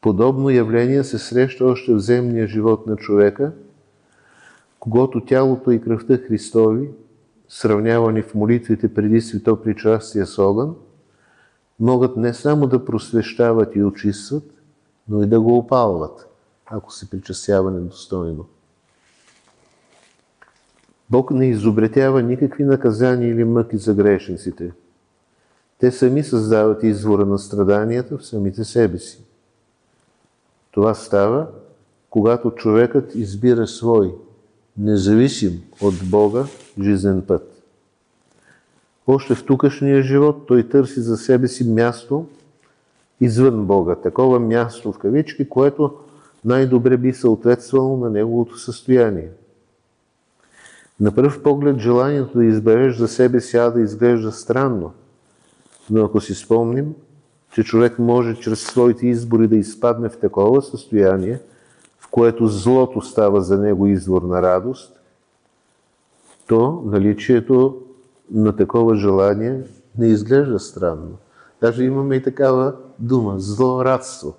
Подобно 0.00 0.50
явление 0.50 1.04
се 1.04 1.18
среща 1.18 1.64
още 1.64 1.94
в 1.94 1.98
земния 1.98 2.46
живот 2.46 2.86
на 2.86 2.96
човека, 2.96 3.52
когато 4.80 5.20
тялото 5.20 5.70
и 5.70 5.80
кръвта 5.80 6.16
Христови, 6.16 6.90
сравнявани 7.48 8.22
в 8.22 8.34
молитвите 8.34 8.94
преди 8.94 9.20
свето 9.20 9.62
причастие 9.62 10.26
с 10.26 10.38
огън, 10.38 10.74
могат 11.80 12.16
не 12.16 12.34
само 12.34 12.66
да 12.66 12.84
просвещават 12.84 13.76
и 13.76 13.82
очистват, 13.82 14.44
но 15.08 15.22
и 15.22 15.26
да 15.26 15.40
го 15.40 15.56
опалват– 15.58 16.28
ако 16.72 16.92
се 16.92 17.10
причастява 17.10 17.70
недостойно. 17.70 18.46
Бог 21.10 21.30
не 21.30 21.46
изобретява 21.46 22.22
никакви 22.22 22.64
наказания 22.64 23.30
или 23.30 23.44
мъки 23.44 23.76
за 23.76 23.94
грешниците. 23.94 24.72
Те 25.82 25.90
сами 25.90 26.22
създават 26.22 26.82
извора 26.82 27.26
на 27.26 27.38
страданията 27.38 28.18
в 28.18 28.26
самите 28.26 28.64
себе 28.64 28.98
си. 28.98 29.24
Това 30.70 30.94
става, 30.94 31.46
когато 32.10 32.50
човекът 32.50 33.14
избира 33.14 33.66
свой, 33.66 34.14
независим 34.78 35.62
от 35.80 35.94
Бога, 36.10 36.44
жизнен 36.80 37.22
път. 37.22 37.62
Още 39.06 39.34
в 39.34 39.44
тукашния 39.44 40.02
живот 40.02 40.46
той 40.46 40.68
търси 40.68 41.00
за 41.00 41.16
себе 41.16 41.48
си 41.48 41.68
място 41.68 42.26
извън 43.20 43.66
Бога. 43.66 43.94
Такова 43.94 44.40
място 44.40 44.92
в 44.92 44.98
кавички, 44.98 45.48
което 45.48 45.94
най-добре 46.44 46.96
би 46.96 47.12
съответствало 47.12 47.96
на 47.96 48.10
неговото 48.10 48.58
състояние. 48.58 49.30
На 51.00 51.14
пръв 51.14 51.42
поглед 51.42 51.78
желанието 51.78 52.38
да 52.38 52.44
избереш 52.44 52.96
за 52.96 53.08
себе 53.08 53.40
си 53.40 53.56
да 53.56 53.80
изглежда 53.80 54.32
странно, 54.32 54.92
но 55.90 56.04
ако 56.04 56.20
си 56.20 56.34
спомним, 56.34 56.94
че 57.52 57.64
човек 57.64 57.98
може 57.98 58.34
чрез 58.34 58.60
своите 58.60 59.06
избори 59.06 59.48
да 59.48 59.56
изпадне 59.56 60.08
в 60.08 60.18
такова 60.18 60.62
състояние, 60.62 61.40
в 61.98 62.08
което 62.10 62.46
злото 62.46 63.00
става 63.00 63.40
за 63.40 63.58
него 63.58 63.86
извор 63.86 64.22
на 64.22 64.42
радост, 64.42 65.00
то 66.46 66.82
наличието 66.86 67.82
на 68.30 68.56
такова 68.56 68.96
желание 68.96 69.62
не 69.98 70.06
изглежда 70.06 70.58
странно. 70.58 71.16
Даже 71.60 71.84
имаме 71.84 72.16
и 72.16 72.22
такава 72.22 72.74
дума– 72.98 73.34
злорадство. 73.38 74.34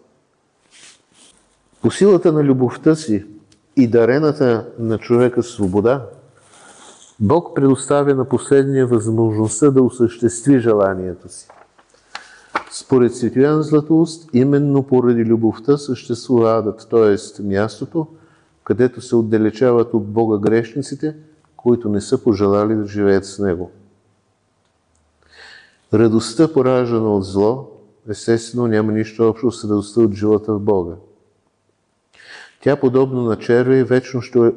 По 1.82 1.91
силата 1.91 2.32
на 2.32 2.43
любовта 2.43 2.95
си 2.95 3.25
и 3.75 3.88
дарената 3.88 4.67
на 4.79 4.97
човека 4.97 5.43
свобода, 5.43 6.06
Бог 7.19 7.56
предоставя 7.56 8.15
на 8.15 8.26
последния 8.26 8.88
възможността 8.88 9.71
да 9.71 9.84
осъществи 9.84 10.60
желанието 10.60 11.30
си. 11.30 11.47
Според 12.71 13.15
Светоян 13.15 13.62
Златоуст, 13.62 14.30
именно 14.34 14.84
поради 14.84 15.26
любовта 15.26 15.78
съществува 15.78 16.58
адът, 16.58 16.88
т.е. 16.89 17.43
мястото, 17.43 18.08
където 18.63 19.02
се 19.02 19.15
отдалечават 19.15 19.93
от 19.93 20.08
Бога 20.08 20.38
грешниците, 20.38 21.15
които 21.56 21.89
не 21.89 22.02
са 22.02 22.23
пожелали 22.23 22.76
да 22.76 22.88
живеят 22.88 23.26
с 23.26 23.39
Него. 23.39 23.71
Радостта, 25.93 26.54
поражена 26.54 27.15
от 27.15 27.26
зло, 27.26 27.71
естествено 28.10 28.67
няма 28.67 28.91
нищо 28.91 29.30
общо 29.30 29.52
с 29.52 29.63
радостта 29.63 30.02
от 30.02 30.13
живота 30.13 30.54
в 30.54 30.60
Бога. 30.60 30.93
Тя, 32.62 32.76
подобно 32.76 33.21
на 33.21 33.39
червей, 33.39 33.84
вечно 33.84 34.21
ще 34.21 34.39
е, 34.39 34.52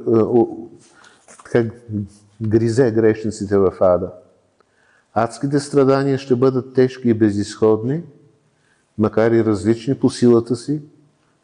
така, 1.44 1.70
гризе 2.42 2.90
грешниците 2.90 3.58
в 3.58 3.72
ада. 3.80 4.10
Адските 5.14 5.60
страдания 5.60 6.18
ще 6.18 6.36
бъдат 6.36 6.74
тежки 6.74 7.08
и 7.08 7.14
безисходни, 7.14 8.02
макар 8.98 9.30
и 9.30 9.44
различни 9.44 9.94
по 9.94 10.10
силата 10.10 10.56
си, 10.56 10.82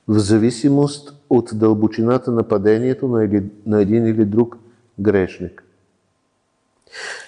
в 0.09 0.19
зависимост 0.19 1.15
от 1.31 1.51
дълбочината 1.55 2.31
на 2.31 2.43
падението 2.43 3.09
на 3.67 3.83
един 3.83 4.07
или 4.07 4.25
друг 4.25 4.57
грешник. 4.99 5.65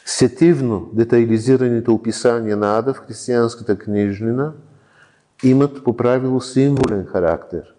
Сетивно 0.05 0.91
детайлизираните 0.93 1.91
описания 1.91 2.57
на 2.57 2.79
ада 2.79 2.95
в 2.95 2.99
християнската 2.99 3.79
книжнина 3.79 4.53
имат 5.45 5.85
по 5.85 5.97
правило 5.97 6.41
символен 6.41 7.07
характер. 7.07 7.75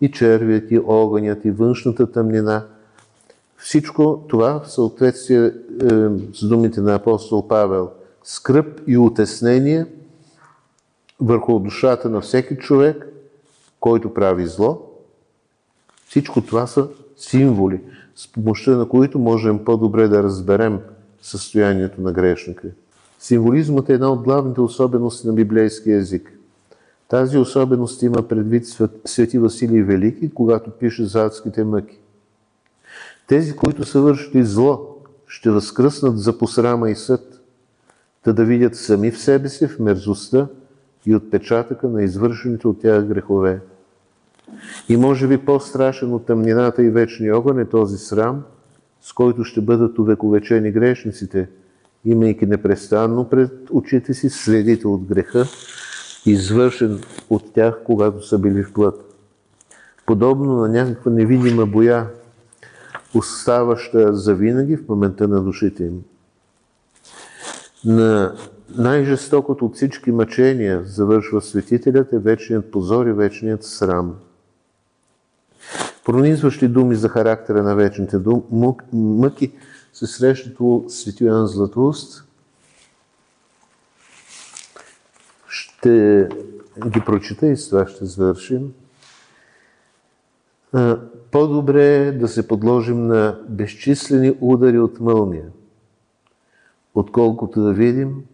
И 0.00 0.10
червият, 0.10 0.70
и 0.70 0.78
огънят, 0.78 1.44
и 1.44 1.50
външната 1.50 2.12
тъмнина. 2.12 2.66
Всичко 3.66 4.24
това 4.28 4.60
в 4.60 4.72
съответствие 4.72 5.46
е, 5.46 5.52
с 6.34 6.48
думите 6.48 6.80
на 6.80 6.94
апостол 6.94 7.48
Павел– 7.48 7.90
скръп 8.24 8.80
и 8.86 8.98
утеснение 8.98 9.86
върху 11.20 11.58
душата 11.58 12.08
на 12.10 12.20
всеки 12.20 12.56
човек, 12.56 13.08
който 13.80 14.14
прави 14.14 14.46
зло. 14.46 14.90
Всичко 16.08 16.40
това 16.40 16.66
са 16.66 16.88
символи, 17.16 17.80
с 18.14 18.32
помощта 18.32 18.70
на 18.70 18.88
които 18.88 19.18
можем 19.18 19.64
по-добре 19.64 20.08
да 20.08 20.22
разберем 20.22 20.80
състоянието 21.22 22.00
на 22.00 22.12
грешника. 22.12 22.68
Символизмът 23.18 23.90
е 23.90 23.92
една 23.92 24.12
от 24.12 24.22
главните 24.22 24.60
особености 24.60 25.26
на 25.26 25.32
библейския 25.32 25.98
език. 25.98 26.38
Тази 27.08 27.38
особеност 27.38 28.02
има 28.02 28.22
предвид 28.22 28.66
Свети 29.04 29.38
Василий 29.38 29.82
Велики, 29.82 30.30
когато 30.30 30.70
пише 30.70 31.04
за 31.04 31.24
адските 31.24 31.64
мъки. 31.64 31.98
Тези, 33.26 33.56
които 33.56 33.84
са 33.84 34.00
вършили 34.00 34.44
зло, 34.44 34.96
ще 35.26 35.50
възкръснат 35.50 36.18
за 36.18 36.38
посрама 36.38 36.90
и 36.90 36.96
съд, 36.96 37.40
та 38.22 38.32
да 38.32 38.44
видят 38.44 38.76
сами 38.76 39.10
в 39.10 39.18
себе 39.18 39.48
си 39.48 39.68
в 39.68 39.78
мерзостта 39.78 40.46
и 41.06 41.14
отпечатъка 41.14 41.88
на 41.88 42.02
извършените 42.02 42.68
от 42.68 42.80
тях 42.80 43.04
грехове. 43.04 43.60
И 44.88 44.96
може 44.96 45.28
би 45.28 45.38
по-страшен 45.38 46.12
от 46.12 46.26
тъмнината 46.26 46.82
и 46.82 46.90
вечния 46.90 47.38
огън 47.38 47.58
е 47.58 47.64
този 47.64 47.98
срам, 47.98 48.42
с 49.00 49.12
който 49.12 49.44
ще 49.44 49.60
бъдат 49.60 49.98
увековечени 49.98 50.70
грешниците, 50.70 51.48
имайки 52.04 52.46
непрестанно 52.46 53.28
пред 53.28 53.52
очите 53.70 54.14
си 54.14 54.30
следите 54.30 54.88
от 54.88 55.04
греха, 55.04 55.44
извършен 56.26 57.00
от 57.30 57.52
тях, 57.52 57.78
когато 57.84 58.26
са 58.26 58.38
били 58.38 58.62
в 58.62 58.72
плът. 58.72 59.14
Подобно 60.06 60.56
на 60.56 60.68
някаква 60.68 61.10
невидима 61.10 61.66
боя, 61.66 62.06
оставаща 63.14 64.14
завинаги 64.16 64.76
в 64.76 64.88
момента 64.88 65.28
на 65.28 65.42
душите 65.42 65.84
им 65.84 66.02
на 67.86 68.34
най-жестокото 68.76 69.66
от 69.66 69.74
всички 69.74 70.12
мъчения, 70.12 70.82
завършва 70.84 71.42
светителят, 71.42 72.12
е 72.12 72.18
вечният 72.18 72.70
позор 72.70 73.06
и 73.06 73.12
вечният 73.12 73.64
срам. 73.64 74.16
Пронизващи 76.04 76.68
думи 76.68 76.96
за 76.96 77.08
характера 77.08 77.62
на 77.62 77.74
вечните 77.74 78.18
дум, 78.18 78.42
мъки 78.92 79.52
се 79.92 80.06
срещат 80.06 80.60
у 80.60 80.84
Свети 80.88 81.24
Йоан 81.24 81.46
Златоуст. 81.46 82.24
Ще 85.48 86.28
ги 86.88 87.00
прочита 87.06 87.46
и 87.46 87.56
с 87.56 87.68
това 87.68 87.86
ще 87.86 88.04
завършим. 88.04 88.72
По-добре 91.30 91.84
е 91.84 92.12
да 92.12 92.28
се 92.28 92.48
подложим 92.48 93.06
на 93.06 93.38
безчислени 93.48 94.36
удари 94.40 94.78
от 94.78 95.00
мълния 95.00 95.44
отколкото 96.94 97.62
да 97.62 97.72
видим 97.72 98.24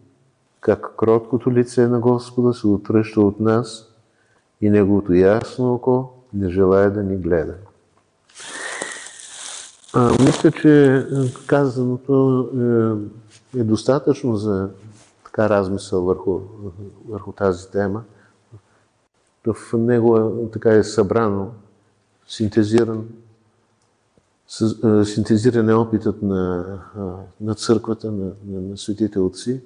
как 0.61 0.95
кроткото 0.97 1.51
лице 1.51 1.87
на 1.87 1.99
Господа 1.99 2.53
се 2.53 2.67
отръща 2.67 3.21
от 3.21 3.39
нас 3.39 3.89
и 4.61 4.69
Неговото 4.69 5.13
ясно 5.13 5.73
око 5.73 6.09
не 6.33 6.49
желая 6.49 6.91
да 6.91 7.03
ни 7.03 7.17
гледа. 7.17 7.55
А, 9.93 10.11
мисля, 10.23 10.51
че 10.51 11.05
казаното 11.47 12.49
е, 13.55 13.59
е 13.59 13.63
достатъчно 13.63 14.35
за 14.35 14.69
така 15.25 15.49
размисъл 15.49 16.03
върху, 16.03 16.39
върху 17.09 17.31
тази 17.31 17.71
тема. 17.71 18.03
В 19.47 19.77
него 19.77 20.17
е, 20.17 20.51
така 20.51 20.73
е 20.73 20.83
събрано, 20.83 21.51
синтезиран 22.27 23.07
синтезиран 25.05 25.69
е 25.69 25.73
опитът 25.73 26.21
на, 26.21 26.65
на 27.41 27.55
църквата, 27.55 28.11
на, 28.11 28.31
на, 28.45 28.61
на 28.61 28.77
светите 28.77 29.19
отци. 29.19 29.61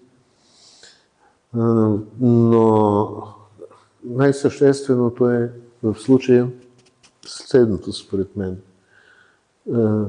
Но 2.22 3.24
най-същественото 4.04 5.30
е 5.30 5.52
в 5.84 5.96
случая 5.96 6.52
следното, 7.26 7.94
според 7.94 8.36
мен. 8.36 8.58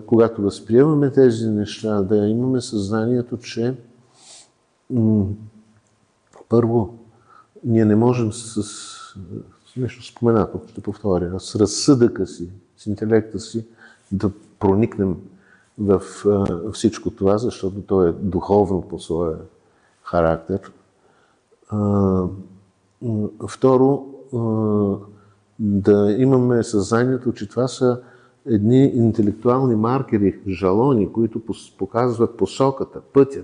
Когато 0.06 0.42
възприемаме 0.42 1.10
тези 1.10 1.48
неща, 1.48 2.02
да 2.02 2.16
имаме 2.16 2.60
съзнанието, 2.60 3.36
че 3.36 3.74
първо, 6.48 6.98
ние 7.64 7.84
не 7.84 7.96
можем 7.96 8.32
с, 8.32 8.62
нещо 9.76 10.06
споменато, 10.06 10.60
ще 10.68 10.80
повторя, 10.80 11.40
с 11.40 11.56
разсъдъка 11.56 12.26
си, 12.26 12.48
с 12.76 12.86
интелекта 12.86 13.40
си, 13.40 13.66
да 14.12 14.30
проникнем 14.58 15.16
в 15.78 16.02
всичко 16.72 17.10
това, 17.10 17.38
защото 17.38 17.80
то 17.80 18.06
е 18.06 18.12
духовно 18.12 18.82
по 18.82 18.98
своя 18.98 19.36
характер. 20.02 20.72
Второ, 23.48 24.06
да 25.58 26.16
имаме 26.18 26.62
съзнанието, 26.62 27.32
че 27.32 27.48
това 27.48 27.68
са 27.68 28.00
едни 28.46 28.84
интелектуални 28.84 29.76
маркери, 29.76 30.40
жалони, 30.48 31.12
които 31.12 31.42
показват 31.78 32.36
посоката, 32.36 33.00
пътя. 33.00 33.42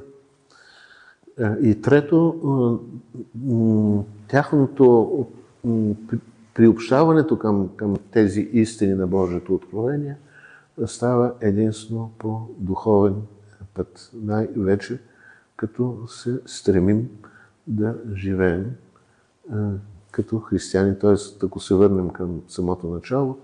И 1.62 1.80
трето, 1.82 2.80
тяхното 4.28 5.26
приобщаването 6.54 7.38
към, 7.38 7.68
към 7.76 7.96
тези 8.10 8.40
истини 8.40 8.94
на 8.94 9.06
Божието 9.06 9.54
откровение– 9.54 10.16
става 10.86 11.34
единствено 11.40 12.12
по 12.18 12.48
духовен 12.58 13.22
път. 13.74 14.10
Най-вече 14.14 15.00
като 15.56 15.98
се 16.08 16.40
стремим 16.46 17.10
да 17.66 17.94
живеем 18.14 18.76
като 20.10 20.38
християни, 20.38 20.98
т.е. 20.98 21.44
ако 21.46 21.60
се 21.60 21.74
върнем 21.74 22.10
към 22.10 22.42
самото 22.48 22.86
начало, 22.86 23.38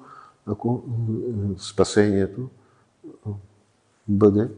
ако 0.46 0.82
спасението 1.58 2.48
бъде 4.08 4.48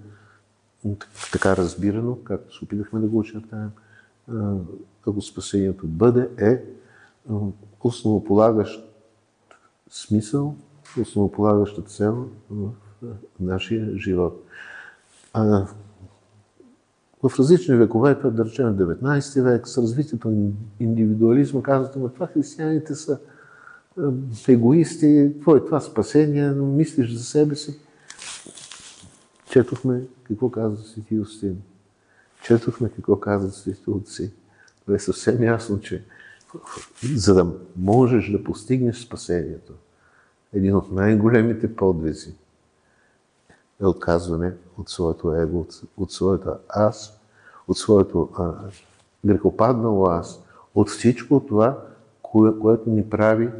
така 1.32 1.56
разбирано, 1.56 2.18
както 2.24 2.58
се 2.58 2.64
опитахме 2.64 3.00
да 3.00 3.06
го 3.06 3.18
очертаем, 3.18 3.70
ако 5.06 5.20
спасението 5.20 5.86
бъде, 5.86 6.28
е 6.38 6.64
основополагащ 7.80 8.88
смисъл 9.90 10.54
основополагаща 11.00 11.82
цел 11.82 12.28
в 12.50 12.70
нашия 13.40 13.98
живот. 13.98 14.44
В 17.22 17.38
различни 17.38 17.76
векове, 17.76 18.18
това 18.18 18.30
да 18.30 18.44
речем 18.44 18.76
19 18.76 19.42
век, 19.42 19.68
с 19.68 19.78
развитието 19.78 20.30
на 20.30 20.50
индивидуализма, 20.80 21.62
казвате, 21.62 21.98
но 21.98 22.08
това 22.08 22.26
християните 22.26 22.94
са 22.94 23.18
егоисти, 24.48 25.30
какво 25.34 25.56
е 25.56 25.64
това 25.64 25.80
спасение, 25.80 26.50
мислиш 26.50 27.12
за 27.12 27.24
себе 27.24 27.54
си. 27.54 27.78
Четохме 29.50 30.02
какво 30.24 30.50
казва 30.50 30.84
Свети 30.84 31.14
Юстин. 31.14 31.62
Четохме 32.42 32.88
какво 32.88 33.20
казва 33.20 33.50
Свети 33.50 33.90
Отци. 33.90 34.32
Това 34.80 34.96
е 34.96 34.98
съвсем 34.98 35.42
ясно, 35.42 35.80
че 35.80 36.04
за 37.14 37.34
да 37.34 37.46
можеш 37.76 38.30
да 38.30 38.44
постигнеш 38.44 39.04
спасението, 39.04 39.72
един 40.52 40.76
от 40.76 40.92
най-големите 40.92 41.76
подвизи 41.76 42.34
е 43.80 43.86
отказване 43.86 44.52
от 44.78 44.88
своето 44.88 45.32
его, 45.32 45.60
от, 45.60 45.82
от 45.96 46.12
своето 46.12 46.54
аз, 46.68 47.20
от 47.68 47.78
своето 47.78 48.28
а, 48.38 48.52
грехопаднало 49.24 50.06
аз, 50.06 50.42
от 50.74 50.90
всичко 50.90 51.40
това, 51.40 51.78
кое, 52.22 52.58
което 52.60 52.90
ни 52.90 53.10
прави 53.10 53.50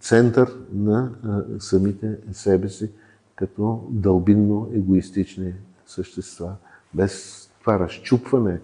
център 0.00 0.58
на 0.72 1.10
а, 1.24 1.60
самите 1.60 2.18
себе 2.32 2.68
си, 2.68 2.90
като 3.34 3.86
дълбинно 3.90 4.70
егоистични 4.74 5.54
същества. 5.86 6.54
Без 6.94 7.42
това 7.60 7.78
разчупване, 7.78 8.60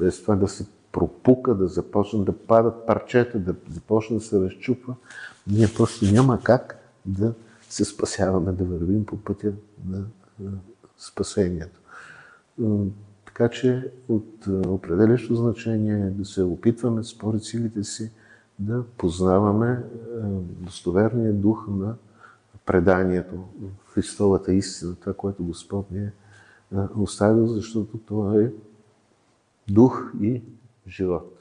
без 0.00 0.22
това 0.22 0.36
да 0.36 0.48
се 0.48 0.66
пропука, 0.94 1.54
да 1.54 1.68
започнат 1.68 2.24
да 2.24 2.32
падат 2.32 2.86
парчета, 2.86 3.38
да 3.38 3.54
започне 3.70 4.16
да 4.16 4.22
се 4.22 4.40
разчупва, 4.40 4.94
ние 5.46 5.66
просто 5.76 6.04
няма 6.12 6.40
как 6.42 6.78
да 7.06 7.32
се 7.68 7.84
спасяваме, 7.84 8.52
да 8.52 8.64
вървим 8.64 9.06
по 9.06 9.16
пътя 9.16 9.52
на 9.88 10.04
спасението. 10.98 11.80
Така 13.26 13.48
че 13.48 13.90
от 14.08 14.46
определящо 14.66 15.34
значение 15.34 16.06
е 16.06 16.10
да 16.10 16.24
се 16.24 16.42
опитваме 16.42 17.04
според 17.04 17.44
силите 17.44 17.84
си 17.84 18.10
да 18.58 18.84
познаваме 18.98 19.84
достоверния 20.60 21.32
дух 21.32 21.66
на 21.68 21.94
преданието, 22.66 23.44
Христовата 23.92 24.52
истина, 24.52 24.94
това, 24.94 25.12
което 25.12 25.44
Господ 25.44 25.90
ни 25.90 25.98
е 25.98 26.12
оставил, 26.96 27.46
защото 27.46 27.98
това 27.98 28.40
е 28.40 28.50
дух 29.68 30.12
и 30.20 30.42
живот. 30.86 31.33